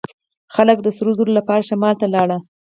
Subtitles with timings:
[0.55, 2.41] خلک د سرو زرو لپاره شمال ته لاړل.